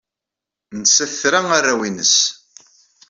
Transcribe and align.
Nettat 0.79 1.11
tra 1.21 1.39
arraw-nnes. 1.57 2.15